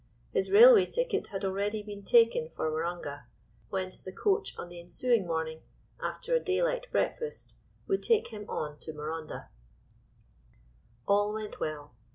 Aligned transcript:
His 0.31 0.49
railway 0.49 0.87
ticket 0.87 1.27
had 1.27 1.45
already 1.45 1.83
been 1.83 2.03
taken 2.03 2.49
for 2.49 2.71
Waronga, 2.71 3.25
whence 3.69 4.01
the 4.01 4.11
coach 4.11 4.57
on 4.57 4.67
the 4.67 4.79
ensuing 4.79 5.27
morning, 5.27 5.61
after 6.01 6.33
a 6.33 6.39
daylight 6.39 6.87
breakfast, 6.91 7.53
would 7.87 8.01
take 8.01 8.29
him 8.29 8.49
on 8.49 8.79
to 8.79 8.93
Marondah. 8.93 9.49
All 11.07 11.35
went 11.35 11.59
well. 11.59 11.93